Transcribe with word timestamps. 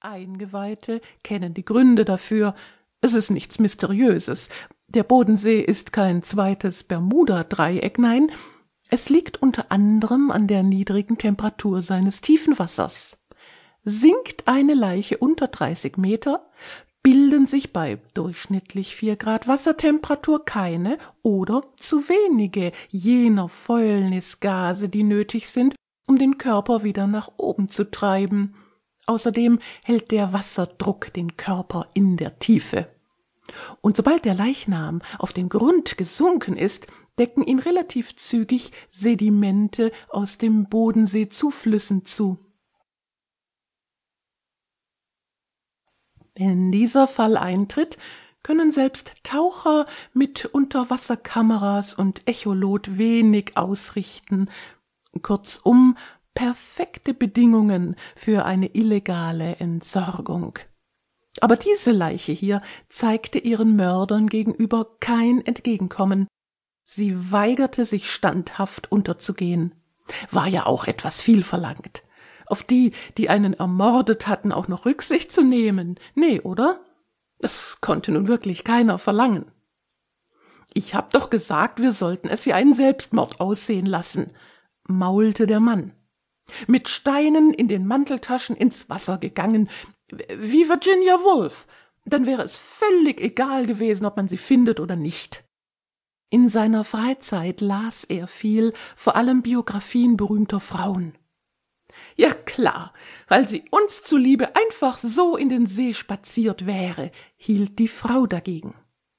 Eingeweihte 0.00 1.00
kennen 1.22 1.52
die 1.52 1.64
Gründe 1.64 2.04
dafür. 2.04 2.54
Es 3.02 3.14
ist 3.14 3.30
nichts 3.30 3.58
Mysteriöses. 3.58 4.48
Der 4.88 5.02
Bodensee 5.02 5.60
ist 5.60 5.92
kein 5.92 6.22
zweites 6.22 6.84
Bermuda-Dreieck, 6.84 7.98
nein, 7.98 8.32
es 8.88 9.08
liegt 9.08 9.40
unter 9.40 9.70
anderem 9.70 10.30
an 10.30 10.48
der 10.48 10.62
niedrigen 10.62 11.16
Temperatur 11.16 11.80
seines 11.80 12.20
Tiefenwassers. 12.22 13.18
Sinkt 13.84 14.48
eine 14.48 14.74
Leiche 14.74 15.18
unter 15.18 15.46
30 15.46 15.96
Meter, 15.96 16.50
bilden 17.02 17.46
sich 17.46 17.72
bei 17.72 17.98
durchschnittlich 18.14 18.96
vier 18.96 19.16
Grad 19.16 19.46
Wassertemperatur 19.46 20.44
keine 20.44 20.98
oder 21.22 21.62
zu 21.76 22.08
wenige 22.08 22.72
jener 22.88 23.48
Fäulnisgase, 23.48 24.88
die 24.88 25.04
nötig 25.04 25.48
sind, 25.48 25.74
um 26.06 26.18
den 26.18 26.36
Körper 26.36 26.82
wieder 26.82 27.06
nach 27.06 27.30
oben 27.36 27.68
zu 27.68 27.90
treiben. 27.90 28.56
Außerdem 29.06 29.58
hält 29.82 30.10
der 30.10 30.32
Wasserdruck 30.32 31.12
den 31.12 31.36
Körper 31.36 31.88
in 31.94 32.16
der 32.16 32.38
Tiefe. 32.38 32.88
Und 33.80 33.96
sobald 33.96 34.24
der 34.24 34.34
Leichnam 34.34 35.02
auf 35.18 35.32
den 35.32 35.48
Grund 35.48 35.98
gesunken 35.98 36.56
ist, 36.56 36.86
decken 37.18 37.42
ihn 37.42 37.58
relativ 37.58 38.16
zügig 38.16 38.72
Sedimente 38.88 39.92
aus 40.08 40.38
dem 40.38 40.68
Bodensee-Zuflüssen 40.68 42.04
zu. 42.04 42.38
Wenn 46.34 46.70
dieser 46.72 47.06
Fall 47.06 47.36
eintritt, 47.36 47.98
können 48.42 48.72
selbst 48.72 49.14
Taucher 49.22 49.86
mit 50.14 50.46
Unterwasserkameras 50.46 51.92
und 51.94 52.26
Echolot 52.26 52.96
wenig 52.96 53.56
ausrichten. 53.56 54.48
Kurzum, 55.20 55.98
perfekte 56.34 57.14
Bedingungen 57.14 57.96
für 58.16 58.44
eine 58.44 58.74
illegale 58.74 59.56
Entsorgung. 59.56 60.58
Aber 61.40 61.56
diese 61.56 61.92
Leiche 61.92 62.32
hier 62.32 62.60
zeigte 62.88 63.38
ihren 63.38 63.76
Mördern 63.76 64.28
gegenüber 64.28 64.86
kein 65.00 65.44
Entgegenkommen. 65.44 66.26
Sie 66.84 67.30
weigerte 67.30 67.84
sich 67.84 68.10
standhaft 68.10 68.90
unterzugehen. 68.90 69.74
War 70.30 70.48
ja 70.48 70.66
auch 70.66 70.84
etwas 70.84 71.22
viel 71.22 71.44
verlangt. 71.44 72.02
Auf 72.46 72.64
die, 72.64 72.92
die 73.16 73.28
einen 73.28 73.54
ermordet 73.54 74.26
hatten, 74.26 74.50
auch 74.50 74.66
noch 74.66 74.84
Rücksicht 74.84 75.30
zu 75.30 75.44
nehmen. 75.44 76.00
Nee, 76.16 76.40
oder? 76.40 76.80
Das 77.38 77.78
konnte 77.80 78.10
nun 78.10 78.26
wirklich 78.26 78.64
keiner 78.64 78.98
verlangen. 78.98 79.52
Ich 80.72 80.94
hab 80.94 81.10
doch 81.10 81.30
gesagt, 81.30 81.80
wir 81.80 81.92
sollten 81.92 82.28
es 82.28 82.46
wie 82.46 82.52
einen 82.52 82.74
Selbstmord 82.74 83.40
aussehen 83.40 83.86
lassen, 83.86 84.32
maulte 84.84 85.46
der 85.46 85.60
Mann. 85.60 85.92
Mit 86.66 86.88
Steinen 86.88 87.52
in 87.52 87.68
den 87.68 87.86
Manteltaschen 87.86 88.56
ins 88.56 88.88
Wasser 88.88 89.18
gegangen, 89.18 89.68
wie 90.10 90.68
Virginia 90.68 91.14
Woolf, 91.22 91.66
dann 92.04 92.26
wäre 92.26 92.42
es 92.42 92.56
völlig 92.56 93.20
egal 93.20 93.66
gewesen, 93.66 94.06
ob 94.06 94.16
man 94.16 94.28
sie 94.28 94.36
findet 94.36 94.80
oder 94.80 94.96
nicht. 94.96 95.44
In 96.30 96.48
seiner 96.48 96.84
Freizeit 96.84 97.60
las 97.60 98.04
er 98.04 98.26
viel, 98.26 98.72
vor 98.96 99.16
allem 99.16 99.42
Biografien 99.42 100.16
berühmter 100.16 100.60
Frauen. 100.60 101.14
Ja 102.16 102.32
klar, 102.32 102.92
weil 103.28 103.48
sie 103.48 103.64
uns 103.70 104.02
zuliebe 104.02 104.54
einfach 104.54 104.96
so 104.98 105.36
in 105.36 105.48
den 105.48 105.66
See 105.66 105.92
spaziert 105.92 106.66
wäre, 106.66 107.10
hielt 107.36 107.78
die 107.78 107.88
Frau 107.88 108.26
dagegen, 108.26 108.74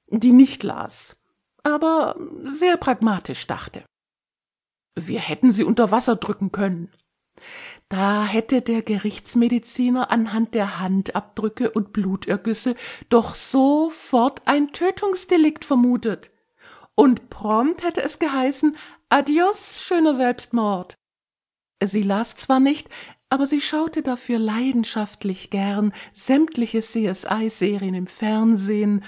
die 0.07 0.31
nicht 0.31 0.63
las, 0.63 1.17
aber 1.63 2.15
sehr 2.43 2.77
pragmatisch 2.77 3.45
dachte. 3.45 3.83
Wir 4.95 5.19
hätten 5.19 5.51
sie 5.51 5.63
unter 5.63 5.91
Wasser 5.91 6.15
drücken 6.15 6.51
können. 6.51 6.91
Da 7.89 8.25
hätte 8.25 8.61
der 8.61 8.81
Gerichtsmediziner 8.81 10.11
anhand 10.11 10.55
der 10.55 10.79
Handabdrücke 10.79 11.71
und 11.71 11.91
Blutergüsse 11.91 12.75
doch 13.09 13.35
sofort 13.35 14.47
ein 14.47 14.71
Tötungsdelikt 14.71 15.65
vermutet. 15.65 16.31
Und 16.95 17.29
prompt 17.29 17.83
hätte 17.83 18.01
es 18.01 18.19
geheißen, 18.19 18.77
adios, 19.09 19.81
schöner 19.81 20.13
Selbstmord. 20.13 20.95
Sie 21.83 22.03
las 22.03 22.35
zwar 22.35 22.59
nicht, 22.59 22.89
aber 23.29 23.47
sie 23.47 23.61
schaute 23.61 24.03
dafür 24.03 24.37
leidenschaftlich 24.39 25.49
gern 25.49 25.93
sämtliche 26.13 26.81
CSI-Serien 26.81 27.95
im 27.95 28.07
Fernsehen 28.07 29.05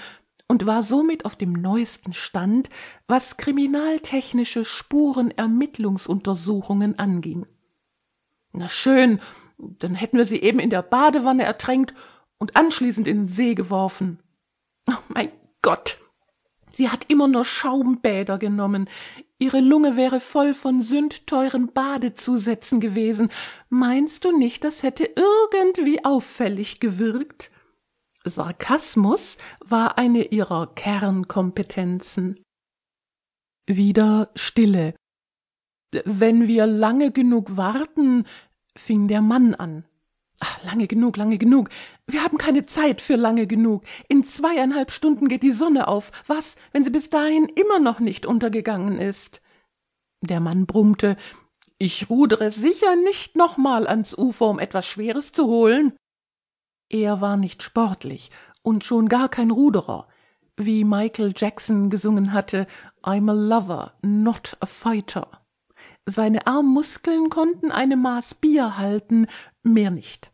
und 0.48 0.64
war 0.66 0.82
somit 0.82 1.24
auf 1.24 1.36
dem 1.36 1.52
neuesten 1.52 2.12
Stand, 2.12 2.68
was 3.06 3.36
kriminaltechnische 3.36 4.64
Spurenermittlungsuntersuchungen 4.64 6.98
anging. 6.98 7.46
Na 8.56 8.68
schön, 8.68 9.20
dann 9.58 9.94
hätten 9.94 10.16
wir 10.16 10.24
sie 10.24 10.40
eben 10.40 10.60
in 10.60 10.70
der 10.70 10.82
Badewanne 10.82 11.42
ertränkt 11.42 11.92
und 12.38 12.56
anschließend 12.56 13.06
in 13.06 13.22
den 13.22 13.28
See 13.28 13.54
geworfen. 13.54 14.20
Oh 14.88 14.94
mein 15.08 15.32
Gott. 15.60 15.98
Sie 16.72 16.88
hat 16.88 17.10
immer 17.10 17.26
nur 17.28 17.44
Schaumbäder 17.44 18.38
genommen. 18.38 18.88
Ihre 19.38 19.60
Lunge 19.60 19.96
wäre 19.96 20.20
voll 20.20 20.54
von 20.54 20.82
sündteuren 20.82 21.72
Badezusätzen 21.72 22.80
gewesen. 22.80 23.28
Meinst 23.68 24.24
du 24.24 24.36
nicht, 24.36 24.62
das 24.62 24.82
hätte 24.82 25.04
irgendwie 25.04 26.04
auffällig 26.04 26.78
gewirkt? 26.78 27.50
Sarkasmus 28.24 29.36
war 29.60 29.98
eine 29.98 30.26
ihrer 30.26 30.68
Kernkompetenzen. 30.74 32.40
Wieder 33.66 34.30
Stille. 34.34 34.94
Wenn 36.04 36.48
wir 36.48 36.66
lange 36.66 37.10
genug 37.10 37.56
warten, 37.56 38.24
fing 38.76 39.08
der 39.08 39.22
Mann 39.22 39.54
an. 39.54 39.84
Ach, 40.40 40.62
lange 40.64 40.88
genug, 40.88 41.16
lange 41.16 41.38
genug. 41.38 41.70
Wir 42.06 42.24
haben 42.24 42.38
keine 42.38 42.64
Zeit 42.64 43.00
für 43.00 43.16
lange 43.16 43.46
genug. 43.46 43.84
In 44.08 44.24
zweieinhalb 44.24 44.90
Stunden 44.90 45.28
geht 45.28 45.42
die 45.42 45.52
Sonne 45.52 45.86
auf. 45.88 46.10
Was, 46.26 46.56
wenn 46.72 46.82
sie 46.82 46.90
bis 46.90 47.08
dahin 47.08 47.46
immer 47.46 47.78
noch 47.78 48.00
nicht 48.00 48.26
untergegangen 48.26 48.98
ist? 48.98 49.40
Der 50.20 50.40
Mann 50.40 50.66
brummte. 50.66 51.16
Ich 51.78 52.10
rudere 52.10 52.50
sicher 52.50 52.96
nicht 52.96 53.36
nochmal 53.36 53.86
ans 53.86 54.16
Ufer, 54.16 54.46
um 54.46 54.58
etwas 54.58 54.86
Schweres 54.86 55.32
zu 55.32 55.46
holen. 55.46 55.92
Er 56.88 57.20
war 57.20 57.36
nicht 57.36 57.62
sportlich 57.62 58.30
und 58.62 58.84
schon 58.84 59.08
gar 59.08 59.28
kein 59.28 59.50
Ruderer. 59.50 60.08
Wie 60.56 60.84
Michael 60.84 61.32
Jackson 61.36 61.90
gesungen 61.90 62.32
hatte, 62.32 62.66
I'm 63.02 63.28
a 63.28 63.34
lover, 63.34 63.94
not 64.02 64.56
a 64.60 64.66
fighter. 64.66 65.43
Seine 66.06 66.46
Armmuskeln 66.46 67.30
konnten 67.30 67.70
eine 67.70 67.96
Maß 67.96 68.34
Bier 68.34 68.76
halten, 68.76 69.26
mehr 69.62 69.90
nicht. 69.90 70.30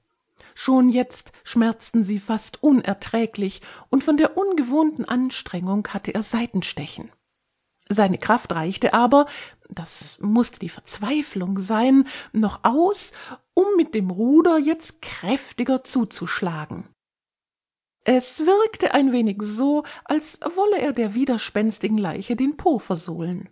Schon 0.54 0.88
jetzt 0.88 1.32
schmerzten 1.44 2.04
sie 2.04 2.18
fast 2.18 2.62
unerträglich, 2.62 3.62
und 3.88 4.02
von 4.02 4.16
der 4.16 4.36
ungewohnten 4.36 5.04
Anstrengung 5.04 5.86
hatte 5.88 6.12
er 6.12 6.22
Seitenstechen. 6.22 7.10
Seine 7.88 8.18
Kraft 8.18 8.52
reichte 8.52 8.94
aber, 8.94 9.26
das 9.68 10.18
musste 10.20 10.58
die 10.58 10.68
Verzweiflung 10.68 11.58
sein, 11.58 12.06
noch 12.32 12.60
aus, 12.62 13.12
um 13.54 13.64
mit 13.76 13.94
dem 13.94 14.10
Ruder 14.10 14.58
jetzt 14.58 15.02
kräftiger 15.02 15.82
zuzuschlagen. 15.84 16.88
Es 18.04 18.40
wirkte 18.46 18.94
ein 18.94 19.12
wenig 19.12 19.38
so, 19.40 19.84
als 20.04 20.40
wolle 20.56 20.78
er 20.78 20.92
der 20.92 21.14
widerspenstigen 21.14 21.98
Leiche 21.98 22.34
den 22.34 22.56
Po 22.56 22.78
versohlen. 22.78 23.48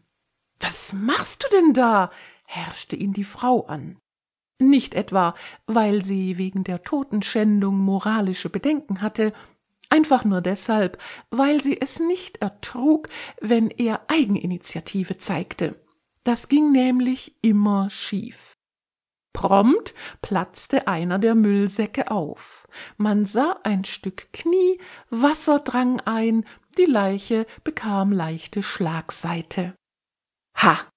Was 0.61 0.93
machst 0.93 1.45
du 1.45 1.49
denn 1.57 1.73
da? 1.73 2.11
herrschte 2.45 2.97
ihn 2.97 3.13
die 3.13 3.25
Frau 3.25 3.67
an. 3.67 3.99
Nicht 4.59 4.95
etwa, 4.95 5.35
weil 5.67 6.03
sie 6.05 6.39
wegen 6.39 6.65
der 6.65 6.83
Totenschändung 6.83 7.79
moralische 7.79 8.51
Bedenken 8.51 9.01
hatte, 9.03 9.33
einfach 9.89 10.25
nur 10.25 10.41
deshalb, 10.41 10.99
weil 11.31 11.63
sie 11.63 11.81
es 11.81 12.01
nicht 12.01 12.39
ertrug, 12.39 13.09
wenn 13.41 13.71
er 13.71 14.03
Eigeninitiative 14.09 15.19
zeigte. 15.19 15.77
Das 16.25 16.49
ging 16.49 16.73
nämlich 16.73 17.37
immer 17.41 17.89
schief. 17.89 18.55
Prompt 19.33 19.95
platzte 20.21 20.89
einer 20.89 21.21
der 21.21 21.37
Müllsäcke 21.37 22.11
auf. 22.11 22.67
Man 22.97 23.25
sah 23.25 23.61
ein 23.63 23.85
Stück 23.85 24.32
Knie, 24.32 24.81
Wasser 25.11 25.61
drang 25.61 26.00
ein, 26.00 26.44
die 26.77 26.87
Leiche 26.87 27.47
bekam 27.62 28.11
leichte 28.11 28.65
Schlagseite. 28.65 29.78
Ha! 30.62 30.90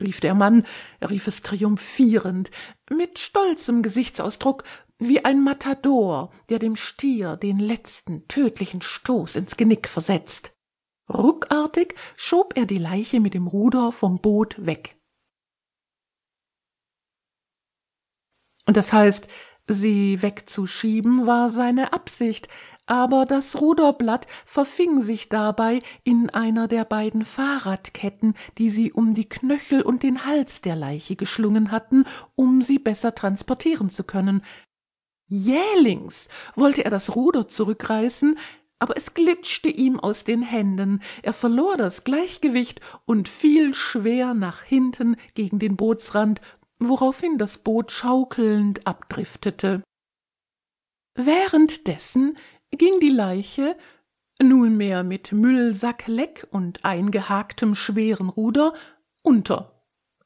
rief 0.00 0.20
der 0.20 0.34
Mann, 0.34 0.64
rief 1.00 1.26
es 1.26 1.42
triumphierend, 1.42 2.50
mit 2.88 3.18
stolzem 3.18 3.82
Gesichtsausdruck, 3.82 4.64
wie 4.98 5.24
ein 5.24 5.42
Matador, 5.42 6.32
der 6.48 6.58
dem 6.58 6.76
Stier 6.76 7.36
den 7.36 7.58
letzten 7.58 8.26
tödlichen 8.28 8.80
Stoß 8.80 9.36
ins 9.36 9.56
Genick 9.56 9.88
versetzt. 9.88 10.56
Ruckartig 11.08 11.94
schob 12.16 12.56
er 12.56 12.66
die 12.66 12.78
Leiche 12.78 13.20
mit 13.20 13.34
dem 13.34 13.46
Ruder 13.46 13.92
vom 13.92 14.20
Boot 14.20 14.54
weg. 14.64 14.96
Und 18.66 18.76
das 18.76 18.92
heißt, 18.92 19.26
sie 19.66 20.20
wegzuschieben 20.20 21.26
war 21.26 21.48
seine 21.48 21.92
Absicht, 21.92 22.48
aber 22.88 23.26
das 23.26 23.60
Ruderblatt 23.60 24.26
verfing 24.46 25.02
sich 25.02 25.28
dabei 25.28 25.80
in 26.04 26.30
einer 26.30 26.68
der 26.68 26.86
beiden 26.86 27.22
Fahrradketten, 27.22 28.34
die 28.56 28.70
sie 28.70 28.92
um 28.92 29.12
die 29.12 29.28
Knöchel 29.28 29.82
und 29.82 30.02
den 30.02 30.24
Hals 30.24 30.62
der 30.62 30.74
Leiche 30.74 31.14
geschlungen 31.14 31.70
hatten, 31.70 32.04
um 32.34 32.62
sie 32.62 32.78
besser 32.78 33.14
transportieren 33.14 33.90
zu 33.90 34.04
können. 34.04 34.42
Jählings 35.26 36.28
wollte 36.56 36.82
er 36.82 36.90
das 36.90 37.14
Ruder 37.14 37.46
zurückreißen, 37.46 38.38
aber 38.78 38.96
es 38.96 39.12
glitschte 39.12 39.68
ihm 39.68 40.00
aus 40.00 40.24
den 40.24 40.40
Händen, 40.40 41.02
er 41.22 41.34
verlor 41.34 41.76
das 41.76 42.04
Gleichgewicht 42.04 42.80
und 43.04 43.28
fiel 43.28 43.74
schwer 43.74 44.32
nach 44.32 44.62
hinten 44.62 45.16
gegen 45.34 45.58
den 45.58 45.76
Bootsrand, 45.76 46.40
woraufhin 46.78 47.36
das 47.36 47.58
Boot 47.58 47.92
schaukelnd 47.92 48.86
abdriftete. 48.86 49.82
Währenddessen 51.14 52.38
ging 52.76 53.00
die 53.00 53.10
Leiche, 53.10 53.76
nunmehr 54.40 55.02
mit 55.02 55.32
Müllsackleck 55.32 56.46
und 56.50 56.84
eingehaktem 56.84 57.74
schweren 57.74 58.28
Ruder, 58.28 58.74
unter 59.22 59.78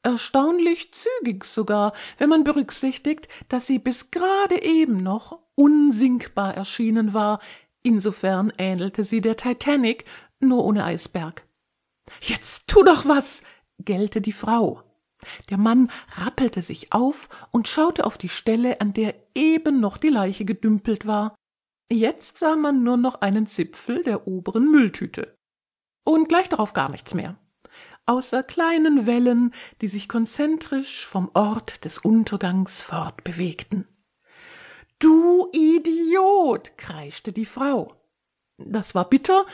erstaunlich 0.03 0.93
zügig 0.93 1.45
sogar, 1.45 1.93
wenn 2.17 2.29
man 2.29 2.43
berücksichtigt, 2.43 3.27
dass 3.49 3.65
sie 3.65 3.79
bis 3.79 4.11
gerade 4.11 4.61
eben 4.61 4.97
noch 4.97 5.39
unsinkbar 5.55 6.55
erschienen 6.55 7.13
war, 7.13 7.39
insofern 7.81 8.51
ähnelte 8.57 9.03
sie 9.03 9.21
der 9.21 9.37
Titanic, 9.37 10.05
nur 10.39 10.65
ohne 10.65 10.83
Eisberg. 10.83 11.47
Jetzt 12.21 12.67
tu 12.67 12.83
doch 12.83 13.05
was, 13.05 13.41
gellte 13.79 14.19
die 14.19 14.33
Frau. 14.33 14.83
Der 15.49 15.57
Mann 15.57 15.89
rappelte 16.15 16.61
sich 16.61 16.91
auf 16.91 17.29
und 17.51 17.69
schaute 17.69 18.05
auf 18.05 18.17
die 18.17 18.29
Stelle, 18.29 18.81
an 18.81 18.91
der 18.91 19.15
eben 19.35 19.79
noch 19.79 19.97
die 19.97 20.09
Leiche 20.09 20.43
gedümpelt 20.43 21.07
war. 21.07 21.33
Jetzt 21.89 22.37
sah 22.37 22.55
man 22.55 22.83
nur 22.83 22.97
noch 22.97 23.21
einen 23.21 23.47
Zipfel 23.47 24.03
der 24.03 24.27
oberen 24.27 24.71
Mülltüte. 24.71 25.35
Und 26.05 26.27
gleich 26.27 26.49
darauf 26.49 26.73
gar 26.73 26.89
nichts 26.89 27.13
mehr 27.13 27.37
außer 28.05 28.43
kleinen 28.43 29.05
Wellen, 29.05 29.53
die 29.81 29.87
sich 29.87 30.09
konzentrisch 30.09 31.05
vom 31.05 31.31
Ort 31.33 31.85
des 31.85 31.97
Untergangs 31.97 32.81
fortbewegten. 32.81 33.87
Du 34.99 35.49
Idiot, 35.51 36.77
kreischte 36.77 37.31
die 37.31 37.45
Frau. 37.45 37.95
Das 38.57 38.95
war 38.95 39.09
bitter, 39.09 39.45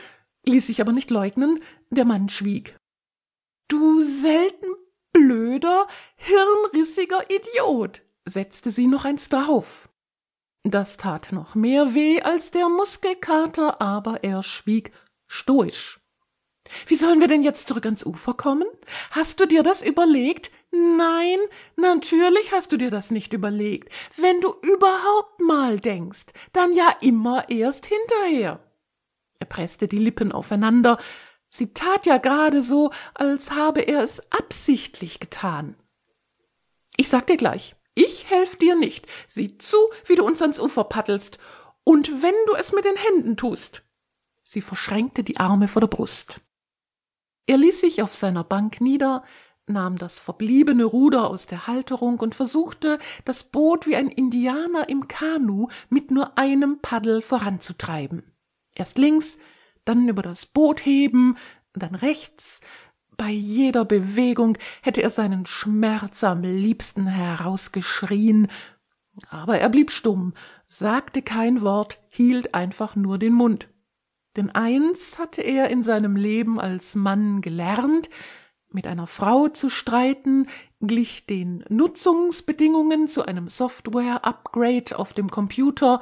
ließ 0.44 0.66
sich 0.66 0.80
aber 0.80 0.92
nicht 0.92 1.10
leugnen, 1.10 1.60
der 1.90 2.04
Mann 2.04 2.28
schwieg. 2.28 2.76
Du 3.68 4.02
selten 4.02 4.66
blöder, 5.12 5.86
hirnrissiger 6.16 7.24
Idiot, 7.30 8.02
setzte 8.24 8.70
sie 8.70 8.86
noch 8.86 9.04
eins 9.04 9.28
darauf. 9.28 9.89
Das 10.62 10.96
tat 10.96 11.32
noch 11.32 11.54
mehr 11.54 11.94
weh 11.94 12.20
als 12.20 12.50
der 12.50 12.68
Muskelkater, 12.68 13.80
aber 13.80 14.24
er 14.24 14.42
schwieg 14.42 14.92
stoisch. 15.26 16.00
Wie 16.86 16.96
sollen 16.96 17.20
wir 17.20 17.28
denn 17.28 17.42
jetzt 17.42 17.66
zurück 17.66 17.86
ans 17.86 18.04
Ufer 18.04 18.34
kommen? 18.34 18.66
Hast 19.10 19.40
du 19.40 19.46
dir 19.46 19.62
das 19.62 19.82
überlegt? 19.82 20.50
Nein, 20.70 21.38
natürlich 21.76 22.52
hast 22.52 22.70
du 22.72 22.76
dir 22.76 22.90
das 22.90 23.10
nicht 23.10 23.32
überlegt. 23.32 23.92
Wenn 24.16 24.40
du 24.40 24.54
überhaupt 24.62 25.40
mal 25.40 25.80
denkst, 25.80 26.26
dann 26.52 26.72
ja 26.72 26.94
immer 27.00 27.48
erst 27.48 27.86
hinterher. 27.86 28.60
Er 29.40 29.46
presste 29.46 29.88
die 29.88 29.98
Lippen 29.98 30.30
aufeinander. 30.30 30.98
Sie 31.48 31.72
tat 31.72 32.06
ja 32.06 32.18
gerade 32.18 32.62
so, 32.62 32.92
als 33.14 33.50
habe 33.50 33.80
er 33.80 34.02
es 34.02 34.30
absichtlich 34.30 35.18
getan. 35.18 35.74
Ich 36.96 37.08
sag 37.08 37.26
dir 37.26 37.36
gleich, 37.36 37.74
ich 37.94 38.30
helf 38.30 38.56
dir 38.56 38.76
nicht. 38.76 39.06
Sieh 39.28 39.58
zu, 39.58 39.76
wie 40.06 40.14
du 40.14 40.24
uns 40.24 40.42
ans 40.42 40.60
Ufer 40.60 40.84
paddelst. 40.84 41.38
Und 41.84 42.22
wenn 42.22 42.34
du 42.46 42.54
es 42.54 42.72
mit 42.72 42.84
den 42.84 42.96
Händen 42.96 43.36
tust. 43.36 43.82
Sie 44.42 44.60
verschränkte 44.60 45.22
die 45.22 45.38
Arme 45.38 45.68
vor 45.68 45.80
der 45.80 45.88
Brust. 45.88 46.40
Er 47.46 47.56
ließ 47.56 47.80
sich 47.80 48.02
auf 48.02 48.14
seiner 48.14 48.44
Bank 48.44 48.80
nieder, 48.80 49.24
nahm 49.66 49.96
das 49.96 50.18
verbliebene 50.18 50.84
Ruder 50.84 51.28
aus 51.28 51.46
der 51.46 51.66
Halterung 51.66 52.18
und 52.20 52.34
versuchte, 52.34 52.98
das 53.24 53.44
Boot 53.44 53.86
wie 53.86 53.96
ein 53.96 54.08
Indianer 54.08 54.88
im 54.88 55.08
Kanu 55.08 55.68
mit 55.88 56.10
nur 56.10 56.36
einem 56.38 56.80
Paddel 56.80 57.22
voranzutreiben. 57.22 58.24
Erst 58.74 58.98
links, 58.98 59.38
dann 59.84 60.08
über 60.08 60.22
das 60.22 60.46
Boot 60.46 60.84
heben, 60.84 61.36
dann 61.72 61.94
rechts. 61.94 62.60
Bei 63.20 63.28
jeder 63.28 63.84
Bewegung 63.84 64.56
hätte 64.80 65.02
er 65.02 65.10
seinen 65.10 65.44
Schmerz 65.44 66.24
am 66.24 66.40
liebsten 66.40 67.06
herausgeschrien, 67.06 68.48
aber 69.28 69.58
er 69.58 69.68
blieb 69.68 69.90
stumm, 69.90 70.32
sagte 70.66 71.20
kein 71.20 71.60
Wort, 71.60 71.98
hielt 72.08 72.54
einfach 72.54 72.96
nur 72.96 73.18
den 73.18 73.34
Mund. 73.34 73.68
Denn 74.38 74.50
eins 74.50 75.18
hatte 75.18 75.42
er 75.42 75.68
in 75.68 75.82
seinem 75.82 76.16
Leben 76.16 76.58
als 76.58 76.94
Mann 76.94 77.42
gelernt, 77.42 78.08
mit 78.70 78.86
einer 78.86 79.06
Frau 79.06 79.48
zu 79.48 79.68
streiten, 79.68 80.46
glich 80.80 81.26
den 81.26 81.62
Nutzungsbedingungen 81.68 83.06
zu 83.06 83.26
einem 83.26 83.50
Software-Upgrade 83.50 84.98
auf 84.98 85.12
dem 85.12 85.28
Computer, 85.28 86.00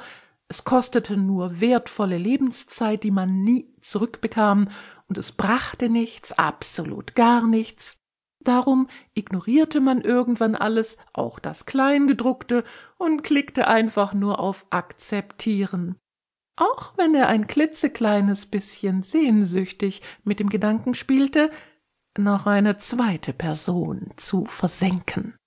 es 0.51 0.63
kostete 0.63 1.15
nur 1.15 1.61
wertvolle 1.61 2.17
Lebenszeit, 2.17 3.03
die 3.03 3.11
man 3.11 3.43
nie 3.43 3.71
zurückbekam, 3.81 4.69
und 5.09 5.17
es 5.17 5.31
brachte 5.31 5.89
nichts, 5.89 6.31
absolut 6.31 7.15
gar 7.15 7.45
nichts. 7.47 7.97
Darum 8.41 8.87
ignorierte 9.13 9.81
man 9.81 9.99
irgendwann 9.99 10.55
alles, 10.55 10.97
auch 11.11 11.39
das 11.39 11.65
Kleingedruckte, 11.65 12.63
und 12.97 13.23
klickte 13.23 13.67
einfach 13.67 14.13
nur 14.13 14.39
auf 14.39 14.65
Akzeptieren 14.69 15.97
auch 16.59 16.97
wenn 16.97 17.15
er 17.15 17.29
ein 17.29 17.47
klitzekleines 17.47 18.45
bisschen 18.45 19.01
sehnsüchtig 19.01 20.01
mit 20.23 20.39
dem 20.39 20.49
Gedanken 20.49 20.93
spielte, 20.93 21.51
noch 22.17 22.47
eine 22.47 22.77
zweite 22.77 23.31
Person 23.31 24.11
zu 24.17 24.45
versenken. 24.45 25.37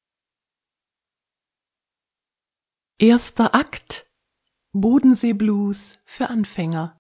Erster 2.98 3.54
Akt 3.54 4.06
Bodenseeblues 4.72 5.98
für 6.06 6.30
Anfänger 6.30 6.96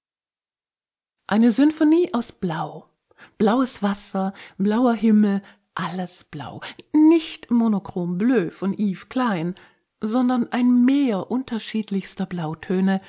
Eine 1.32 1.50
Symphonie 1.50 2.12
aus 2.12 2.30
Blau. 2.30 2.90
Blaues 3.38 3.82
Wasser, 3.82 4.34
blauer 4.58 4.92
Himmel, 4.92 5.40
alles 5.74 6.24
blau. 6.24 6.60
Nicht 6.92 7.50
monochrom 7.50 8.18
bleu 8.18 8.50
von 8.50 8.74
Yves 8.74 9.08
Klein, 9.08 9.54
sondern 10.02 10.52
ein 10.52 10.84
Meer 10.84 11.30
unterschiedlichster 11.30 12.26
Blautöne, 12.26 13.00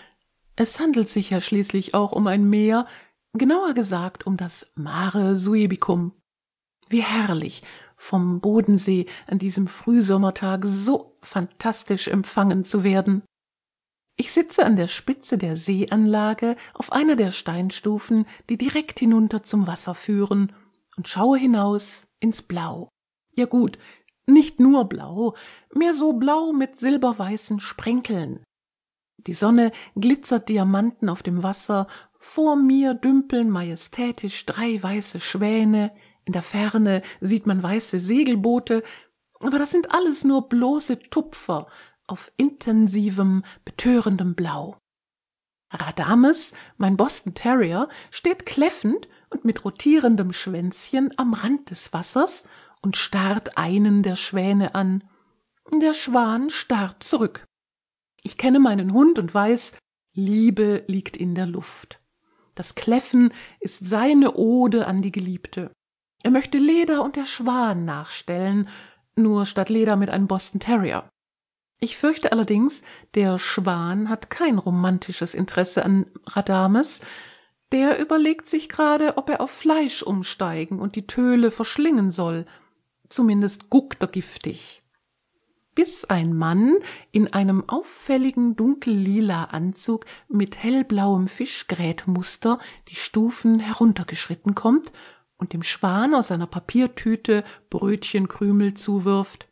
es 0.56 0.80
handelt 0.80 1.10
sich 1.10 1.32
ja 1.32 1.42
schließlich 1.42 1.96
auch 1.96 2.14
um 2.14 2.28
ein 2.28 2.50
Meer, 2.50 2.88
genauer 3.34 3.74
gesagt 3.74 4.26
um 4.26 4.38
das 4.38 4.72
Mare 4.76 5.36
Suebicum. 5.36 6.14
Wie 6.88 7.04
herrlich, 7.04 7.62
vom 7.98 8.40
Bodensee 8.40 9.08
an 9.28 9.38
diesem 9.38 9.68
Frühsommertag 9.68 10.64
so 10.66 11.18
fantastisch 11.22 12.08
empfangen 12.08 12.64
zu 12.64 12.86
werden. 12.86 13.24
Ich 14.16 14.32
sitze 14.32 14.66
an 14.66 14.76
der 14.76 14.88
Spitze 14.88 15.38
der 15.38 15.58
Seeanlage 15.58 16.56
auf 16.74 16.92
einer 16.92 17.16
der 17.16 17.32
Steinstufen, 17.32 18.26
die 18.50 18.58
direkt 18.58 19.00
hinunter 19.00 19.44
zum 19.44 19.68
Wasser 19.68 19.96
führen, 19.96 20.54
und 20.96 21.08
schaue 21.08 21.40
hinaus 21.40 22.08
ins 22.20 22.44
Blau. 22.44 22.90
Ja 23.36 23.46
gut, 23.46 23.80
nicht 24.28 24.60
nur 24.60 24.86
blau, 24.86 25.36
mehr 25.74 25.94
so 25.94 26.14
blau 26.14 26.54
mit 26.54 26.78
silberweißen 26.78 27.60
Sprenkeln, 27.60 28.44
die 29.28 29.34
Sonne 29.34 29.72
glitzert 29.96 30.50
Diamanten 30.50 31.08
auf 31.08 31.24
dem 31.24 31.44
Wasser, 31.44 31.88
vor 32.18 32.56
mir 32.56 32.94
dümpeln 32.94 33.50
majestätisch 33.50 34.46
drei 34.46 34.82
weiße 34.82 35.20
Schwäne, 35.20 35.92
in 36.26 36.34
der 36.34 36.42
Ferne 36.42 37.02
sieht 37.22 37.46
man 37.46 37.62
weiße 37.62 38.00
Segelboote, 38.00 38.84
aber 39.40 39.60
das 39.60 39.72
sind 39.72 39.92
alles 39.92 40.24
nur 40.24 40.50
bloße 40.50 41.00
Tupfer 41.00 41.68
auf 42.14 42.32
intensivem, 42.38 43.44
betörendem 43.66 44.36
Blau. 44.36 44.78
Radames, 45.72 46.54
mein 46.78 46.96
Boston 46.96 47.34
Terrier, 47.34 47.90
steht 48.12 48.46
kläffend 48.46 49.10
und 49.32 49.46
mit 49.46 49.66
rotierendem 49.66 50.32
Schwänzchen 50.32 51.12
am 51.18 51.34
Rand 51.34 51.72
des 51.72 51.92
Wassers 51.92 52.46
und 52.84 52.98
starrt 52.98 53.58
einen 53.58 54.04
der 54.04 54.16
Schwäne 54.16 54.76
an. 54.76 55.04
Der 55.72 55.96
Schwan 55.96 56.52
starrt 56.52 57.02
zurück. 57.02 57.46
Ich 58.22 58.38
kenne 58.38 58.60
meinen 58.60 58.94
Hund 58.94 59.18
und 59.18 59.34
weiß, 59.34 59.74
Liebe 60.14 60.84
liegt 60.86 61.18
in 61.18 61.34
der 61.34 61.48
Luft. 61.48 62.00
Das 62.54 62.76
Kläffen 62.76 63.34
ist 63.60 63.84
seine 63.84 64.36
Ode 64.36 64.86
an 64.86 65.02
die 65.02 65.12
Geliebte. 65.12 65.72
Er 66.22 66.30
möchte 66.30 66.60
Leder 66.60 67.04
und 67.04 67.16
der 67.16 67.26
Schwan 67.26 67.86
nachstellen, 67.86 68.70
nur 69.16 69.48
statt 69.48 69.70
Leder 69.70 69.96
mit 69.96 70.12
einem 70.12 70.28
Boston 70.28 70.60
Terrier. 70.60 71.10
Ich 71.84 71.98
fürchte 71.98 72.32
allerdings, 72.32 72.82
der 73.14 73.38
Schwan 73.38 74.08
hat 74.08 74.30
kein 74.30 74.58
romantisches 74.58 75.34
Interesse 75.34 75.84
an 75.84 76.06
Radames, 76.26 77.02
der 77.74 78.00
überlegt 78.00 78.48
sich 78.48 78.70
gerade, 78.70 79.18
ob 79.18 79.30
er 79.30 79.42
auf 79.42 79.52
Fleisch 79.52 80.02
umsteigen 80.02 80.80
und 80.80 80.96
die 80.96 81.08
Töle 81.08 81.52
verschlingen 81.52 82.10
soll. 82.10 82.46
Zumindest 83.10 83.70
guckt 83.70 84.02
er 84.02 84.08
giftig 84.08 84.80
bis 85.76 86.06
ein 86.06 86.34
Mann 86.38 86.78
in 87.12 87.34
einem 87.34 87.68
auffälligen 87.68 88.56
dunkellila 88.56 89.46
Anzug 89.46 90.06
mit 90.30 90.64
hellblauem 90.64 91.28
Fischgrätmuster 91.28 92.60
die 92.90 92.96
Stufen 92.96 93.60
heruntergeschritten 93.60 94.56
kommt 94.56 94.94
und 95.36 95.52
dem 95.52 95.64
Schwan 95.64 96.14
aus 96.14 96.28
seiner 96.30 96.48
Papiertüte 96.48 97.44
Brötchenkrümel 97.70 98.76
zuwirft. 98.76 99.48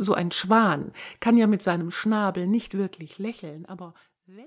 So 0.00 0.14
ein 0.14 0.30
Schwan 0.30 0.92
kann 1.20 1.36
ja 1.36 1.46
mit 1.46 1.62
seinem 1.62 1.90
Schnabel 1.90 2.46
nicht 2.46 2.74
wirklich 2.74 3.18
lächeln, 3.18 3.66
aber 3.66 3.94
wenn 4.26 4.46